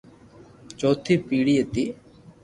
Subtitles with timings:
[0.79, 1.83] چوئي پيدي تي